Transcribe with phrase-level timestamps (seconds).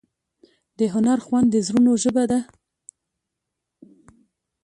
[0.79, 2.39] د هنر خوند د زړونو ژبه ده.